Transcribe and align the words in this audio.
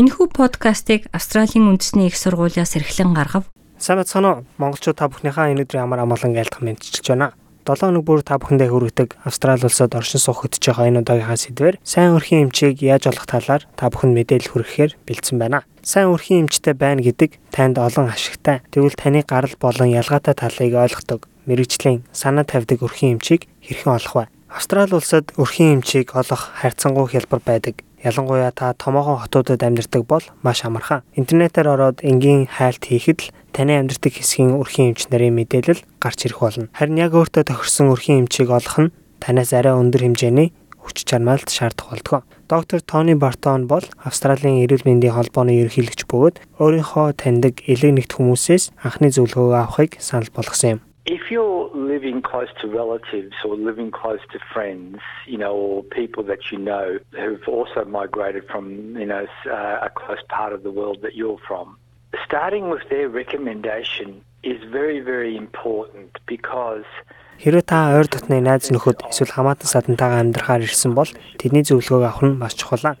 Энэхүү 0.00 0.32
подкастыг 0.32 1.12
Австралийн 1.12 1.68
үндэсний 1.68 2.08
их 2.08 2.16
сургуулиас 2.16 2.72
эрхлэн 2.72 3.12
гаргав. 3.12 3.44
Сайн 3.76 4.00
бацгаана 4.00 4.40
уу? 4.40 4.44
Монголчууд 4.56 4.96
та 4.96 5.12
бүхнийхээ 5.12 5.52
энэ 5.52 5.68
өдрийн 5.68 5.84
амар 5.84 6.08
амгалан 6.08 6.40
айлтгах 6.40 6.64
мэдчилж 6.64 7.04
байна. 7.04 7.36
7 7.68 7.92
өнөг 7.92 8.04
бүр 8.08 8.24
та 8.24 8.40
бүхэндээ 8.40 8.72
хүргэдэг 8.72 9.20
Австрали 9.28 9.60
улсад 9.68 9.92
оршин 9.92 10.24
суух 10.24 10.48
хөтж 10.48 10.64
байгаа 10.72 10.88
энэ 10.88 11.04
удаагийнхаа 11.04 11.36
сэдвэр 11.36 11.76
сайн 11.84 12.16
өрхийн 12.16 12.48
эмчийг 12.48 12.80
яаж 12.80 13.12
олох 13.12 13.28
талаар 13.28 13.68
та 13.76 13.92
бүхэнд 13.92 14.16
мэдээлэл 14.16 14.48
хүргэхээр 14.56 14.96
бэлдсэн 15.04 15.36
байна. 15.36 15.68
Сайн 15.84 16.08
өрхийн 16.16 16.48
эмчтэй 16.48 16.72
байна 16.72 17.04
гэдэг 17.04 17.36
танд 17.52 17.76
олон 17.76 18.08
ашигтай. 18.08 18.64
Тэгвэл 18.72 18.96
таны 18.96 19.20
гарал 19.20 19.52
болон 19.60 19.92
ялгаатай 19.92 20.32
талыг 20.32 20.80
ойлгодог, 20.80 21.28
мэрэгжлийн 21.44 22.08
санаа 22.16 22.48
тавьдаг 22.48 22.80
өрхийн 22.80 23.20
эмчийг 23.20 23.52
хэрхэн 23.60 24.00
олох 24.00 24.16
вэ? 24.16 24.32
Австрали 24.48 24.96
улсад 24.96 25.36
өрхийн 25.36 25.84
эмчийг 25.84 26.16
олох 26.16 26.56
хайрцангуй 26.56 27.12
хялбар 27.12 27.44
байдаг. 27.44 27.84
Ялангуяа 28.00 28.50
та 28.50 28.72
томоохон 28.72 29.20
хотуудад 29.20 29.60
амьдардаг 29.60 30.02
бол 30.08 30.24
маш 30.42 30.64
амархан. 30.64 31.04
Интернетээр 31.12 31.68
ороод 31.68 31.98
энгийн 32.00 32.48
хайлт 32.48 32.80
хийхэд 32.88 33.20
л 33.20 33.32
таны 33.52 33.76
амьдардаг 33.76 34.12
хэсгийн 34.16 34.56
өрхийн 34.56 34.96
эмч 34.96 35.12
нарын 35.12 35.36
мэдээлэл 35.36 35.84
гарч 36.00 36.24
ирэх 36.24 36.40
болно. 36.40 36.72
Харин 36.72 36.96
яг 36.96 37.12
өөртөө 37.12 37.44
тохирсон 37.44 37.92
өрхийн 37.92 38.24
эмчийг 38.24 38.48
олох 38.48 38.76
нь 38.80 38.92
танаас 39.20 39.52
арай 39.52 39.76
өндөр 39.76 40.00
хэмжээний 40.08 40.48
хүч 40.80 41.04
чармайлт 41.04 41.52
шаардах 41.52 41.92
болдог. 41.92 42.24
Доктор 42.48 42.80
Тони 42.80 43.14
Бартон 43.14 43.68
бол 43.68 43.84
Австралийн 44.00 44.64
эрүүл 44.64 44.88
мэндийн 44.88 45.14
холбооны 45.14 45.54
ерөнхийлөгч 45.60 46.08
бөгөөд 46.08 46.36
өөрийнхөө 46.56 47.20
таньдаг 47.20 47.62
элэг 47.68 47.92
нэгт 47.94 48.16
хүмүүсээс 48.16 48.72
анхны 48.80 49.12
зөвлөгөө 49.12 49.60
авахыг 49.60 50.00
санал 50.00 50.32
болгосон 50.34 50.70
юм. 50.70 50.80
If 51.18 51.22
you're 51.32 51.68
living 51.74 52.18
close 52.22 52.52
to 52.60 52.68
relatives 52.68 53.34
or 53.44 53.56
living 53.56 53.90
close 53.90 54.22
to 54.32 54.38
friends, 54.54 54.98
you 55.26 55.38
know, 55.42 55.54
or 55.56 55.82
people 55.82 56.22
that 56.30 56.42
you 56.52 56.58
know 56.70 56.86
who've 57.20 57.48
also 57.48 57.80
migrated 57.84 58.44
from, 58.52 58.64
you 59.02 59.08
know, 59.12 59.26
uh, 59.58 59.88
a 59.88 59.90
close 60.00 60.22
part 60.28 60.52
of 60.52 60.62
the 60.62 60.70
world 60.70 60.98
that 61.02 61.14
you're 61.20 61.42
from, 61.48 61.66
starting 62.24 62.64
with 62.70 62.84
their 62.90 63.08
recommendation 63.08 64.08
is 64.44 64.58
very, 64.70 65.00
very 65.00 65.36
important 65.36 66.10
because 66.26 66.86
Хэрэв 67.42 67.64
та 67.64 67.96
ойр 67.96 68.04
дотны 68.04 68.38
найз 68.44 68.68
нөхөд 68.68 69.00
эсвэл 69.10 69.32
хамаатан 69.32 69.66
садантайгаа 69.66 70.20
амьдрахаар 70.20 70.62
ирсэн 70.62 70.92
бол 70.92 71.08
тэдний 71.40 71.64
зөвлөгөөг 71.64 72.04
авах 72.04 72.22
нь 72.22 72.36
маш 72.36 72.54
чухал. 72.54 73.00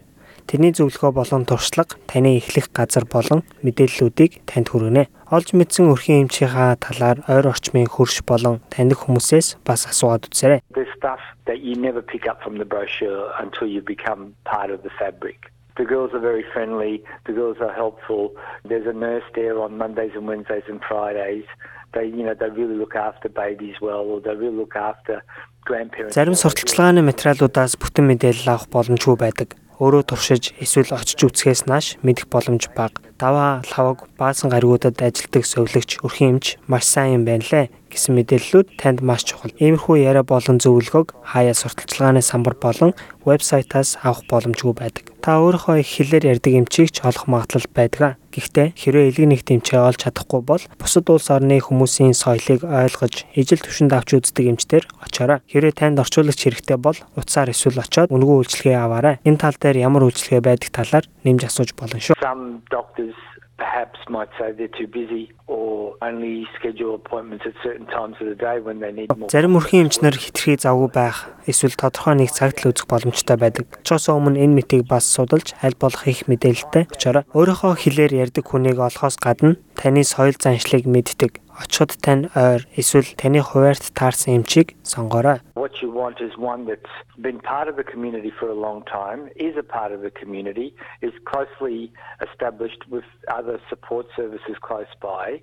Тэрний 0.50 0.74
зөвлөгөө 0.74 1.14
болон 1.14 1.44
туршлага 1.46 1.94
таны 2.10 2.34
эхлэх 2.34 2.74
газар 2.74 3.06
болон 3.06 3.46
мэдээллүүдийг 3.62 4.42
танд 4.50 4.74
хүргэнэ. 4.74 5.06
Олж 5.30 5.54
мэдсэн 5.54 5.86
өрхийн 5.94 6.26
эмчийнхаа 6.26 6.74
талаар 6.74 7.22
ойр 7.30 7.54
орчмын 7.54 7.86
хөрш 7.86 8.26
болон 8.26 8.58
таньдаг 8.66 8.98
хүмүүсээс 8.98 9.62
бас 9.62 9.86
асууад 9.86 10.26
үзээрэй. 10.26 10.66
There's 10.74 10.90
stuff 10.98 11.22
that 11.46 11.62
you 11.62 11.78
never 11.78 12.02
pick 12.02 12.26
up 12.26 12.42
from 12.42 12.58
the 12.58 12.66
brochure 12.66 13.30
until 13.38 13.70
you 13.70 13.78
become 13.78 14.34
part 14.42 14.74
of 14.74 14.82
the 14.82 14.90
fabric. 14.98 15.54
The 15.78 15.86
girls 15.86 16.10
are 16.18 16.24
very 16.32 16.42
friendly, 16.50 17.06
the 17.30 17.32
girls 17.32 17.62
are 17.62 17.70
helpful. 17.70 18.34
There's 18.66 18.90
a 18.90 18.96
nurse 19.06 19.22
there 19.38 19.62
on 19.62 19.78
Mondays 19.78 20.18
and 20.18 20.26
Wednesdays 20.26 20.66
and 20.66 20.82
Fridays. 20.82 21.46
They 21.94 22.10
you 22.10 22.26
know 22.26 22.34
they 22.34 22.50
really 22.50 22.74
look 22.74 22.98
after 22.98 23.30
babies 23.30 23.78
well 23.78 24.02
or 24.02 24.18
they 24.18 24.34
really 24.34 24.58
look 24.66 24.74
after 24.74 25.22
grandparents. 25.62 26.18
Зарим 26.18 26.34
сурталчилгааны 26.34 27.06
материалуудаас 27.06 27.78
бүтэн 27.78 28.10
мэдээлэл 28.10 28.50
авах 28.50 28.66
боломжгүй 28.74 29.14
байдаг 29.14 29.54
өөрөө 29.80 30.02
туршиж 30.12 30.52
эсвэл 30.60 30.92
очиж 30.92 31.24
үзэхээс 31.24 31.64
нааш 31.64 31.96
мэдэх 32.04 32.28
боломж 32.28 32.68
бага. 32.76 33.00
Даваа 33.16 33.64
лаваг 33.64 34.08
баасан 34.20 34.52
гаригуудад 34.52 35.00
ажилдаг 35.00 35.44
совлогч 35.48 36.04
өрхийн 36.04 36.36
эмч 36.36 36.60
маш 36.68 36.84
сайн 36.84 37.20
юм 37.20 37.24
байна 37.24 37.44
лээ 37.48 37.72
гэсэн 37.88 38.12
мэдээллүүд 38.16 38.76
танд 38.76 39.00
маш 39.00 39.24
чухал. 39.24 39.56
Иймэрхүү 39.56 39.96
яриа 40.04 40.24
болон 40.24 40.60
зөвлөгөөг 40.60 41.16
хаяа 41.32 41.56
сурталчилгааны 41.56 42.20
самбар 42.20 42.56
болон 42.60 42.92
вебсайтаас 43.24 43.96
авах 44.04 44.24
боломжгүй 44.28 44.72
байдаг. 44.76 45.04
Та 45.24 45.40
өөрийнхөө 45.40 45.80
их 45.80 45.88
хэлээр 45.88 46.28
ярьдаг 46.36 46.52
эмчийг 46.54 46.92
ч 46.92 47.00
олох 47.00 47.24
магадлал 47.28 47.68
байдаг. 47.72 48.19
Гэхдээ 48.30 48.78
хэрвээ 48.78 49.06
элэг 49.10 49.26
нэг 49.26 49.42
тэмчээ 49.46 49.80
олж 49.82 50.06
чадахгүй 50.06 50.40
бол 50.46 50.62
бусад 50.78 51.06
улс 51.10 51.28
орны 51.34 51.58
хүмүүсийн 51.58 52.14
соёлыг 52.14 52.62
ойлгож 52.62 53.26
ижил 53.34 53.58
төвшөнд 53.58 53.92
авч 53.94 54.18
үздэг 54.18 54.46
эмчтэр 54.54 54.84
очоорой. 55.02 55.42
Хэрвээ 55.50 55.74
танд 55.74 55.98
орчуулагч 55.98 56.40
хэрэгтэй 56.46 56.78
бол 56.78 56.98
утсаар 57.18 57.50
эсвэл 57.50 57.82
очоод 57.82 58.14
үнэгүй 58.14 58.36
үйлчилгээ 58.46 58.78
аваарай. 58.78 59.18
Энэ 59.26 59.42
тал 59.42 59.58
дээр 59.58 59.82
ямар 59.82 60.06
үйлчилгээ 60.06 60.42
байдаг 60.46 60.70
талаар 60.70 61.04
нэмж 61.26 61.42
асууж 61.50 61.74
болно 61.74 61.98
шүү. 61.98 62.14
Some 62.22 62.62
doctors 62.70 63.18
perhaps 63.60 63.98
might 64.08 64.32
say 64.38 64.46
they're 64.56 64.76
too 64.80 64.88
busy 64.88 65.24
or 65.46 65.94
only 66.00 66.48
schedule 66.58 66.94
appointments 66.94 67.44
at 67.46 67.54
certain 67.62 67.86
times 67.86 68.16
of 68.20 68.26
the 68.32 68.34
day 68.34 68.56
when 68.66 68.80
they 68.80 68.92
need 68.98 69.08
more. 69.14 69.28
Зарим 69.28 69.54
өрхийн 69.60 69.86
эмчнэр 69.86 70.16
хитрхи 70.16 70.56
завгүй 70.56 70.88
байх 70.88 71.28
эсвэл 71.44 71.76
тодорхой 71.76 72.16
нэг 72.16 72.32
цагт 72.32 72.64
л 72.64 72.72
үзэх 72.72 72.88
боломжтой 72.88 73.36
байдаг. 73.36 73.68
Очоос 73.84 74.08
өмнө 74.08 74.40
энэ 74.40 74.56
мэтийг 74.64 74.88
бас 74.88 75.04
судалж 75.04 75.52
аль 75.60 75.76
болох 75.76 76.08
их 76.08 76.24
мэдээлэлтэй 76.26 76.88
очоорой. 76.88 77.28
Өөрийнхөө 77.36 77.72
хэлээр 77.76 78.12
ярьдаг 78.24 78.44
хүнийг 78.48 78.80
олохоос 78.80 79.20
гадна 79.20 79.60
таны 79.80 80.04
соёл 80.04 80.36
заншлыг 80.36 80.84
мэддэг 80.84 81.40
очиход 81.56 81.96
тань 82.04 82.28
ойр 82.36 82.68
эсвэл 82.76 83.08
таны 83.16 83.40
хуваарьт 83.40 83.84
таарсан 83.96 84.36
эмчийг 84.36 84.76
сонгоорой. 84.84 85.40
What 85.56 85.80
you 85.80 85.88
want 85.88 86.20
is 86.20 86.36
one 86.36 86.68
that's 86.68 86.94
been 87.16 87.40
part 87.40 87.66
of 87.68 87.76
the 87.80 87.84
community 87.92 88.32
for 88.38 88.48
a 88.48 88.58
long 88.66 88.84
time, 88.84 89.20
is 89.36 89.56
a 89.56 89.64
part 89.64 89.90
of 89.96 90.00
the 90.06 90.12
community, 90.20 90.68
is 91.00 91.14
closely 91.30 91.92
established 92.26 92.82
with 92.92 93.06
other 93.28 93.56
support 93.70 94.06
services 94.16 94.56
close 94.60 94.92
by. 95.00 95.40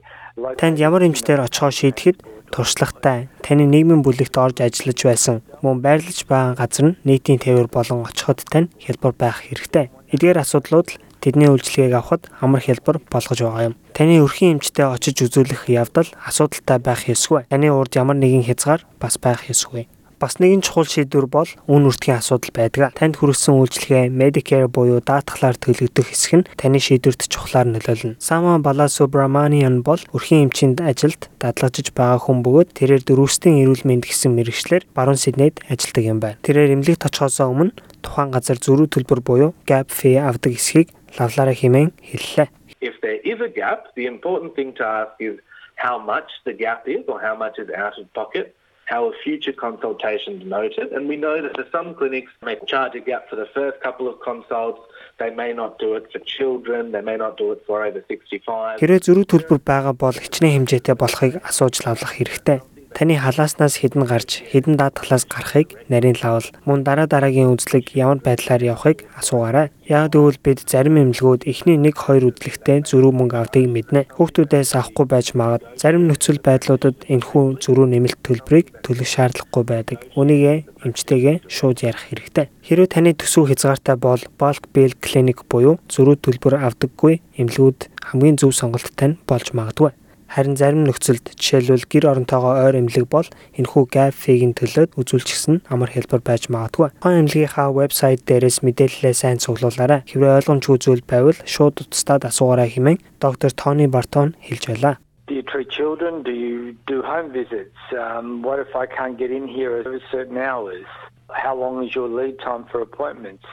Танд 0.61 0.77
ямар 0.77 1.01
эмчтэр 1.01 1.41
очихоо 1.41 1.73
шийдэхэд 1.73 2.21
туршлагатай 2.53 3.29
таны 3.41 3.65
нийгмийн 3.65 4.05
бүлэгт 4.05 4.37
орж 4.37 4.61
ажиллаж 4.61 4.99
байсан 5.01 5.35
мөн 5.65 5.81
байрлаж 5.81 6.29
байгаа 6.29 6.53
газар 6.61 6.85
нь 6.93 6.97
нийтийн 7.09 7.41
тээвэр 7.41 7.69
болон 7.73 8.05
очиход 8.05 8.45
тань 8.45 8.69
хялбар 8.77 9.13
байх 9.17 9.49
хэрэгтэй. 9.49 9.89
Эдгээр 10.13 10.41
асуудлууд 10.45 10.89
тэдний 11.21 11.49
үйлчлэгийг 11.51 11.93
авахд 11.97 12.29
амар 12.41 12.61
хялбар 12.61 12.97
болгож 13.11 13.39
байгаа 13.41 13.73
юм. 13.73 13.75
Таны 13.93 14.21
өрхийн 14.21 14.57
эмчтэй 14.57 14.85
очиж 14.85 15.25
үзүүлэх 15.25 15.69
явдал 15.69 16.09
асуудалтай 16.21 16.77
байх 16.79 17.09
ёсгүй. 17.09 17.49
Таны 17.49 17.73
урд 17.73 17.97
ямар 17.97 18.17
нэгэн 18.17 18.45
хязгаар 18.45 18.85
бас 19.01 19.17
байх 19.17 19.49
ёсгүй. 19.49 19.87
Бас 20.17 20.41
нэгэн 20.41 20.65
чухал 20.65 20.89
шийдвэр 20.89 21.29
бол 21.29 21.45
үн 21.69 21.85
үртгийн 21.85 22.17
асуудал 22.17 22.49
байдаг. 22.49 22.89
Танд 22.97 23.21
хүргэсэн 23.21 23.53
үйлчлэгээ 23.53 24.09
Medicare 24.09 24.65
буюу 24.65 24.97
даатгалаар 24.97 25.61
төлөгдөх 25.61 26.09
хэсэг 26.09 26.33
нь 26.41 26.47
таны 26.57 26.81
шийдвэрт 26.81 27.29
чухлаар 27.29 27.69
нөлөөлнө. 27.69 28.17
Сама 28.17 28.57
Баласубраманиан 28.57 29.85
бол 29.85 30.01
өрхийн 30.17 30.49
эмчинд 30.49 30.81
ажилд 30.81 31.29
дадлагжиж 31.37 31.93
байгаа 31.93 32.17
хүн 32.17 32.41
бөгөөд 32.41 32.73
тэрээр 32.73 33.05
дөрвөстийн 33.05 33.61
эрүүл 33.61 33.85
мэнд 33.85 34.09
гэсэн 34.09 34.33
мэрэгчлэр 34.33 34.89
баруун 34.97 35.21
Сиднейд 35.21 35.61
ажилдаг 35.69 36.01
юм 36.09 36.17
байна. 36.17 36.41
Тэрээр 36.41 36.81
эмнэлэгт 36.81 37.05
очихоос 37.05 37.37
өмнө 37.45 37.77
тухайн 38.01 38.33
газар 38.33 38.57
зөрүү 38.57 38.89
төлбөр 38.89 39.21
буюу 39.21 39.53
gap 39.69 39.93
fee 39.93 40.17
авдаг 40.17 40.57
эсхийг 40.57 40.89
лавлаараа 41.19 41.57
хэмээн 41.57 41.91
хэллээ. 41.99 42.47
If 42.79 43.01
there 43.01 43.19
is 43.25 43.41
a 43.41 43.49
gap, 43.49 43.93
the 43.97 44.05
important 44.05 44.53
thing 44.55 44.73
to 44.77 44.85
ask 44.85 45.13
is 45.19 45.41
how 45.75 45.97
much 45.97 46.29
the 46.45 46.53
gap 46.53 46.85
is 46.85 47.03
or 47.09 47.19
how 47.19 47.35
much 47.35 47.57
is 47.57 47.69
out 47.73 47.97
of 47.97 48.05
pocket 48.13 48.53
how 48.87 49.05
are 49.07 49.13
future 49.23 49.51
consultations 49.51 50.45
noted? 50.45 50.87
And 50.93 51.07
we 51.09 51.17
know 51.17 51.41
that 51.41 51.53
for 51.55 51.65
some 51.71 51.93
clinics 51.93 52.31
may 52.41 52.55
charge 52.65 52.95
a 52.95 53.01
gap 53.01 53.29
for 53.29 53.35
the 53.35 53.47
first 53.53 53.81
couple 53.81 54.07
of 54.07 54.15
consults. 54.21 54.79
They 55.19 55.29
may 55.29 55.51
not 55.51 55.77
do 55.77 55.95
it 55.95 56.09
for 56.11 56.19
children, 56.19 56.93
they 56.93 57.01
may 57.01 57.17
not 57.17 57.37
do 57.37 57.51
it 57.51 57.61
for 57.67 57.83
over 57.83 58.01
65. 58.07 58.79
Хэрэг 58.79 59.03
зөрүү 59.03 59.25
төлбөр 59.27 59.59
байгаа 59.59 59.91
бол 59.91 60.15
хичнээн 60.15 60.63
хэмжээтэй 60.63 60.95
болохыг 60.95 61.41
асууж 61.43 61.83
лавлах 61.83 62.15
хэрэгтэй 62.15 62.76
таны 62.97 63.13
халааснаас 63.21 63.77
хідэн 63.77 64.09
гарч 64.09 64.41
хідэн 64.49 64.73
даатгалаас 64.81 65.29
гарахыг 65.29 65.77
нарийн 65.85 66.17
лавл 66.17 66.49
мөн 66.65 66.81
дараа 66.81 67.05
дараагийн 67.05 67.53
үзлэг 67.53 67.93
ямар 67.93 68.17
байдлаар 68.25 68.73
явахыг 68.73 69.05
асуугаарай. 69.13 69.69
Яг 69.85 70.17
тэгвэл 70.17 70.41
бид 70.41 70.65
зарим 70.65 70.97
эмнэлгүүд 70.97 71.45
эхний 71.45 71.77
1 71.77 71.93
2 71.93 72.25
үдлэгтээ 72.25 72.89
зөрүү 72.89 73.13
мөнгө 73.13 73.37
авдгийг 73.37 73.69
мэднэ. 73.69 74.09
Хүүхдүүдээс 74.17 74.73
авахгүй 74.73 75.05
байж 75.13 75.27
магад 75.37 75.61
зарим 75.77 76.09
нөхцөл 76.09 76.41
байдлуудад 76.41 76.97
энэхүү 77.05 77.61
зөрүү 77.61 77.85
нэмэлт 77.85 78.19
төлбөрийг 78.25 78.67
төлөх 78.81 79.05
шаардлагагүй 79.05 79.63
байдаг. 79.69 79.99
Үүнийг 80.17 80.65
эмчтэйгээ 80.81 81.45
шууд 81.45 81.85
ярих 81.85 82.01
хэрэгтэй. 82.09 82.49
Хэрвээ 82.65 82.89
таны 82.89 83.13
төсөв 83.13 83.45
хязгаартай 83.53 83.93
бол 83.93 84.25
bulk 84.41 84.73
bill 84.73 84.97
clinic 84.97 85.45
буюу 85.45 85.77
зөрүү 85.93 86.17
төлбөр 86.25 86.57
авдаггүй 86.65 87.21
эмнэлгүүд 87.37 87.79
хамгийн 88.09 88.41
зөв 88.41 88.57
сонголт 88.57 88.89
тань 88.97 89.21
болж 89.29 89.53
магадгүй. 89.53 89.93
Харин 90.27 90.59
зарим 90.59 90.83
нөхцөлд 90.83 91.33
жишээлбэл 91.39 91.87
гэр 91.87 92.05
оронтойгоо 92.11 92.53
ойр 92.67 92.83
эмнэлэг 92.83 93.07
бол 93.07 93.27
энэхүү 93.55 93.83
gap 93.87 94.13
fee-ийн 94.13 94.53
төлөөд 94.53 94.99
үзүүлчихсэн 94.99 95.65
амар 95.71 95.91
хэлбэр 95.95 96.21
байж 96.21 96.51
магадгүй. 96.51 96.91
Хон 96.99 97.25
эмнэлгийнхаа 97.25 97.71
вебсайт 97.71 98.27
дээрээс 98.27 98.61
мэдээлэлээ 98.61 99.15
сайн 99.15 99.39
цуглуулаарай. 99.39 100.03
Хэврээ 100.05 100.37
ойлгомжгүй 100.43 100.77
зүйл 100.83 101.03
байвал 101.07 101.39
шууд 101.47 101.81
утастад 101.87 102.27
асуугаарай 102.27 102.69
хэмээн 102.75 102.99
доктор 103.23 103.51
Тони 103.55 103.87
Бартон 103.87 104.35
хэлж 104.43 104.63
байлаа. 104.67 104.95
Do 105.27 105.35
you 105.35 105.43
treat 105.43 105.69
children? 105.69 106.23
Do 106.23 106.31
you 106.31 106.75
do 106.87 107.01
home 107.01 107.31
visits? 107.31 107.75
Um, 107.91 108.41
what 108.43 108.59
if 108.59 108.71
I 108.75 108.85
can't 108.87 109.17
get 109.17 109.31
in 109.31 109.47
here 109.47 109.75
at 109.75 109.85
certain 110.09 110.37
hours? 110.37 110.87
How 111.29 111.53
long 111.53 111.83
is 111.83 111.93
your 111.93 112.07
lead 112.07 112.39
time 112.39 112.63
for 112.71 112.79
appointments? 112.81 113.43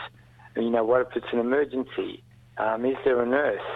You 0.56 0.70
know, 0.70 0.84
what 0.84 1.00
if 1.02 1.16
it's 1.16 1.32
an 1.32 1.40
emergency? 1.40 2.22
Um, 2.58 2.84
is 2.86 2.96
there 3.04 3.20
a 3.20 3.26
nurse? 3.26 3.66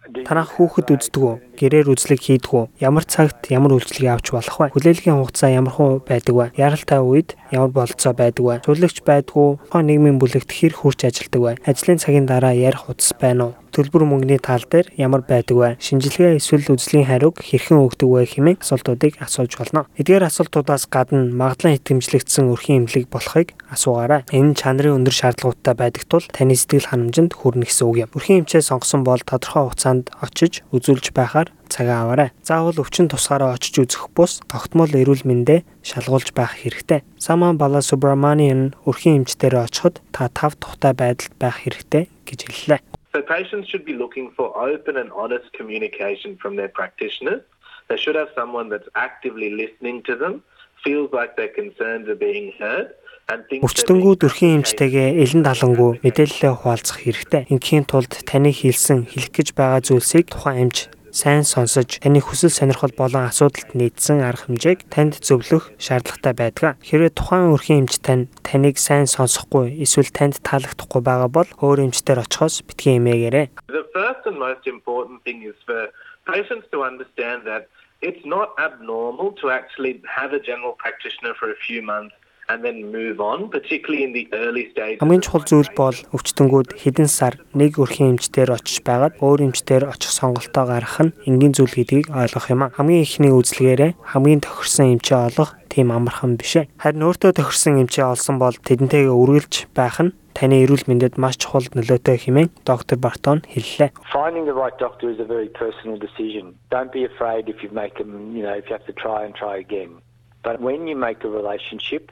Танах 0.00 0.56
хүүхэд 0.56 0.96
үздэг 0.96 1.20
үү? 1.20 1.34
Гэрээр 1.60 1.92
үзлэг 1.92 2.20
хийдэг 2.24 2.48
үү? 2.48 2.64
Ямар 2.80 3.04
цагт 3.04 3.52
ямар 3.52 3.76
үйлчлэгийг 3.76 4.16
авч 4.16 4.32
болох 4.32 4.56
вэ? 4.56 4.72
Хүлээлгийн 4.72 5.20
хугацаа 5.20 5.52
ямар 5.52 5.76
хуу 5.76 6.00
байдаг 6.00 6.34
вэ? 6.34 6.46
Яралтай 6.56 7.04
үед 7.04 7.36
ямар 7.52 7.68
болцоо 7.68 8.16
байдаг 8.16 8.40
вэ? 8.40 8.54
Цуглагч 8.64 9.04
байдгүй? 9.04 9.48
Хоо 9.68 9.82
нийгмийн 9.84 10.16
бүлэгт 10.16 10.48
хэр 10.48 10.72
хурц 10.72 11.04
ажилладаг 11.04 11.42
вэ? 11.44 11.52
Ажлын 11.68 12.00
цагийн 12.00 12.24
дараа 12.24 12.56
ярих 12.56 12.88
утас 12.88 13.12
байна 13.20 13.52
уу? 13.52 13.54
Төлбөр 13.70 14.04
мөнгөний 14.04 14.42
тал 14.42 14.62
дээр 14.66 14.90
ямар 14.98 15.22
байдаг 15.22 15.56
вэ? 15.56 15.68
Шинжилгээ 15.80 16.36
эсвэл 16.36 16.68
үзлийн 16.74 17.06
хариуг 17.06 17.40
хэрхэн 17.40 17.78
өгдөг 17.80 18.08
вэ 18.10 18.26
хэмээн 18.26 18.58
асуултуудыг 18.60 19.22
асууж 19.22 19.52
болно. 19.56 19.86
Эдгээр 19.96 20.28
асуултуудаас 20.28 20.90
гадна 20.90 21.30
магадлан 21.30 21.78
итгэмжлэгдсэн 21.78 22.50
өрхийн 22.50 22.84
эмнэлэг 22.84 23.06
болохыг 23.08 23.54
асуугаарай. 23.70 24.26
Энэ 24.34 24.58
чанарын 24.58 25.00
өндөр 25.00 25.14
шаардлагуудтай 25.14 25.74
байдаг 25.78 26.04
тул 26.10 26.26
таны 26.28 26.58
сэтгэл 26.58 26.90
ханамжинд 26.90 27.32
хүрнэ 27.38 27.70
гэсэн 27.70 27.86
үг 27.86 27.96
юм. 28.04 28.10
Өрхийн 28.18 28.44
эмчээ 28.44 28.66
сонгосон 28.66 29.06
бол 29.06 29.22
тодорхой 29.22 29.70
хугацаанд 29.70 30.10
очиж 30.20 30.66
үзүүлж 30.74 31.14
байхаар 31.14 31.48
цагаа 31.70 32.02
аваарай. 32.04 32.30
Заавал 32.42 32.82
өвчин 32.82 33.06
тусгаараа 33.08 33.54
очиж 33.54 33.78
үзэх 33.78 34.10
бус 34.10 34.42
тогтмол 34.50 34.90
эрүүл 34.90 35.22
мэндэ 35.24 35.62
шалгуулж 35.86 36.34
байх 36.34 36.58
хэрэгтэй. 36.58 37.06
Саман 37.16 37.56
Бала 37.56 37.80
Субраманиан 37.80 38.74
өрхийн 38.84 39.22
эмчтэр 39.22 39.54
очиход 39.62 40.02
та 40.10 40.28
тав 40.28 40.58
тухтай 40.58 40.92
байдалд 40.92 41.32
байх 41.38 41.62
хэрэгтэй 41.62 42.10
гэж 42.26 42.40
хэллээ. 42.50 42.80
So 43.12 43.22
patients 43.22 43.68
should 43.68 43.84
be 43.84 43.94
looking 43.94 44.30
for 44.36 44.56
open 44.56 44.96
and 44.96 45.10
honest 45.12 45.52
communication 45.52 46.36
from 46.36 46.56
their 46.56 46.68
practitioners. 46.68 47.42
They 47.88 47.96
should 47.96 48.14
have 48.14 48.28
someone 48.34 48.68
that's 48.68 48.88
actively 48.94 49.50
listening 49.50 50.02
to 50.04 50.14
them, 50.14 50.44
feels 50.84 51.12
like 51.12 51.36
their 51.36 51.48
concerns 51.48 52.08
are 52.08 52.14
being 52.14 52.52
heard 52.58 52.94
Өвчтөнгүүд 53.30 54.26
өрхийн 54.26 54.58
эмчтэйгээ 54.58 55.22
элен 55.22 55.46
далангуу 55.46 56.02
мэдээлэлээ 56.02 56.50
хуваалцах 56.50 56.98
хэрэгтэй. 56.98 57.46
Ингийн 57.46 57.86
тулд 57.86 58.10
таны 58.26 58.50
хэлсэн 58.50 59.06
хэлэх 59.06 59.30
гэж 59.30 59.48
байгаа 59.54 59.86
зүйлсийг 59.86 60.34
тухайн 60.34 60.66
эмч 60.66 60.90
сайн 61.10 61.42
сонсож 61.42 61.98
таны 61.98 62.22
хүсэл 62.22 62.50
сонирхол 62.50 62.94
болон 62.94 63.26
асуудалд 63.26 63.74
нийцсэн 63.74 64.22
арга 64.22 64.46
хэмжээг 64.46 64.86
танд 64.90 65.18
зөвлөх 65.18 65.74
шаардлагатай 65.78 66.34
байдаг. 66.34 66.78
Хэрвээ 66.86 67.12
тухайн 67.14 67.54
өрхийн 67.54 67.86
эмч 67.86 67.98
тань 67.98 68.30
таныг 68.46 68.78
сайн 68.78 69.10
сонсохгүй 69.10 69.74
эсвэл 69.82 70.14
танд 70.14 70.38
таалагдахгүй 70.46 71.02
байгаа 71.02 71.30
бол 71.30 71.50
өөр 71.58 71.90
эмчтэр 71.90 72.22
очихоос 72.22 72.62
битгий 72.62 73.02
эмээгээрэй. 73.02 73.46
The 73.74 73.86
first 73.90 74.22
and 74.30 74.38
most 74.38 74.66
important 74.70 75.22
thing 75.26 75.42
is 75.42 75.58
for 75.66 75.90
patients 76.30 76.66
to 76.70 76.86
understand 76.86 77.42
that 77.50 77.66
it's 78.02 78.24
not 78.24 78.54
abnormal 78.58 79.32
to 79.40 79.50
actually 79.50 80.00
have 80.06 80.32
a 80.32 80.40
general 80.40 80.74
practitioner 80.78 81.34
for 81.34 81.50
a 81.50 81.58
few 81.66 81.82
months 81.82 82.14
and 82.50 82.64
then 82.64 82.90
move 82.90 83.20
on 83.20 83.48
particularly 83.48 84.02
in 84.04 84.12
the 84.12 84.26
early 84.32 84.64
stages. 84.72 84.98
Хамгийн 84.98 85.22
чухал 85.22 85.46
зүйл 85.46 85.70
бол 85.78 85.94
өвчтөнгүүд 85.94 86.74
хэдэн 86.82 87.06
сар 87.06 87.38
нэг 87.54 87.78
өрхийн 87.78 88.18
эмчтэр 88.18 88.50
очиж 88.50 88.82
байгаад 88.82 89.22
өөр 89.22 89.46
эмчтэр 89.46 89.86
очих 89.86 90.10
сонголтоо 90.10 90.66
гаргах 90.66 90.98
нь 91.06 91.14
энгийн 91.30 91.54
зүйл 91.54 91.70
гэдгийг 91.70 92.10
ойлгох 92.10 92.50
юм. 92.50 92.66
Хамгийн 92.74 93.06
ихний 93.06 93.30
үзлэгээрээ 93.30 93.90
хамгийн 94.02 94.42
тохирсон 94.42 94.98
эмчээ 94.98 95.18
олох 95.30 95.54
тийм 95.70 95.94
амархан 95.94 96.34
биш 96.34 96.58
ээ. 96.58 96.66
Харин 96.82 97.06
өөртөө 97.06 97.32
тохирсон 97.38 97.86
эмчээ 97.86 98.06
олсон 98.10 98.42
бол 98.42 98.56
тэдэнтэйгээ 98.58 99.14
үргэлж 99.14 99.54
байх 99.70 100.02
нь 100.02 100.14
таны 100.34 100.66
эрүүл 100.66 100.90
мэндэд 100.90 101.14
маш 101.22 101.38
чухал 101.38 101.66
нөлөөтэй 101.70 102.18
хэмээн 102.26 102.50
доктор 102.66 102.98
Бартон 102.98 103.46
хэллээ. 103.46 103.94
Finding 104.10 104.46
the 104.50 104.56
right 104.56 104.74
doctor 104.82 105.06
is 105.06 105.22
a 105.22 105.26
very 105.26 105.50
personal 105.54 105.98
decision. 105.98 106.58
Don't 106.74 106.90
be 106.90 107.06
afraid 107.06 107.46
if 107.46 107.62
you 107.62 107.70
make 107.70 107.94
them, 107.98 108.34
you 108.34 108.42
know, 108.42 108.54
if 108.58 108.66
you 108.66 108.74
have 108.74 108.86
to 108.90 108.96
try 108.96 109.22
and 109.22 109.34
try 109.34 109.54
again. 109.58 110.02
But 110.42 110.58
when 110.64 110.88
you 110.88 110.96
make 110.96 111.22
a 111.22 111.30
relationship 111.30 112.10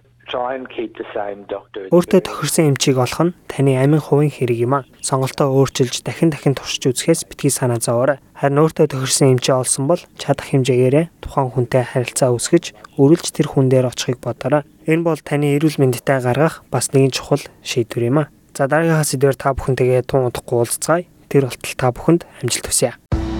Өөртөө 1.89 2.21
тохирсон 2.21 2.77
эмчийг 2.77 3.01
олох 3.01 3.21
нь 3.25 3.37
таны 3.49 3.81
амин 3.81 4.01
хувийн 4.01 4.29
хэрэг 4.29 4.59
юм 4.69 4.75
а. 4.77 4.87
Сонголтоо 5.01 5.49
өөрчилж 5.57 6.05
дахин 6.05 6.29
дахин 6.29 6.53
туршиж 6.53 6.93
үзэхээс 6.93 7.25
битгий 7.33 7.49
санаа 7.49 7.81
зовоорой. 7.81 8.21
Харин 8.37 8.61
өөртөө 8.61 8.93
тохирсон 8.93 9.41
эмчээ 9.41 9.57
олсон 9.57 9.89
бол 9.89 10.03
чадах 10.21 10.53
хэмжээгээрээ 10.53 11.09
тухайн 11.25 11.49
хүнтэй 11.49 11.85
харилцаа 11.89 12.37
үүсгэж 12.37 12.65
үргэлж 13.01 13.27
тэр 13.33 13.49
хүн 13.49 13.73
дээр 13.73 13.89
очихыг 13.89 14.21
бодоорой. 14.21 14.69
Энэ 14.85 15.03
бол 15.09 15.21
таны 15.21 15.57
эрүүл 15.57 15.81
мэндэд 15.81 16.05
гаргах 16.05 16.63
бас 16.69 16.93
нэгэн 16.93 17.13
чухал 17.17 17.41
шийдвэр 17.65 18.13
юм 18.13 18.19
а. 18.23 18.31
За 18.53 18.69
дараагийнхаа 18.69 19.09
сэдвээр 19.09 19.37
та 19.39 19.57
бүхэнтэйгээ 19.57 20.03
тун 20.05 20.29
удахгүй 20.29 20.61
уулзцгаая. 20.61 21.09
Тэр 21.29 21.47
болтол 21.49 21.75
та 21.77 21.93
бүхэнд 21.93 22.23
амжилт 22.43 22.67
хүсье. 22.67 22.97